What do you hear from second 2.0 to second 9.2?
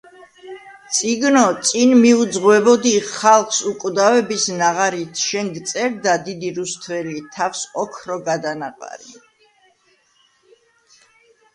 მიუძღვებოდი ხალს უკვდავების ნაღარით, შენ გწერდა დიდი რუსთველი თავსოქროგადანაყარი!